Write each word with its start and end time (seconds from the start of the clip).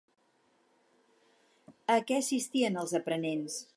A 1.97 1.99
què 2.07 2.19
assitien 2.23 2.81
els 2.85 2.97
aprenents? 3.03 3.61